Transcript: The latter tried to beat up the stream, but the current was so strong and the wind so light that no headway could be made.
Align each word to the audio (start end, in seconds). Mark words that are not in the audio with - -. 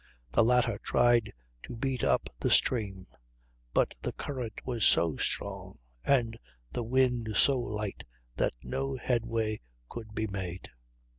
The 0.31 0.43
latter 0.43 0.79
tried 0.79 1.31
to 1.61 1.75
beat 1.75 2.03
up 2.03 2.27
the 2.39 2.49
stream, 2.49 3.05
but 3.71 3.93
the 4.01 4.13
current 4.13 4.65
was 4.65 4.83
so 4.83 5.15
strong 5.17 5.77
and 6.03 6.39
the 6.71 6.81
wind 6.83 7.29
so 7.35 7.59
light 7.59 8.03
that 8.37 8.55
no 8.63 8.95
headway 8.95 9.59
could 9.89 10.15
be 10.15 10.25
made. 10.25 10.69